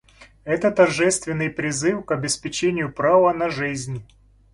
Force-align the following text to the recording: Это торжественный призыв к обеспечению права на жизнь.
Это 0.45 0.71
торжественный 0.71 1.51
призыв 1.51 2.05
к 2.05 2.11
обеспечению 2.11 2.91
права 2.91 3.33
на 3.33 3.51
жизнь. 3.51 4.03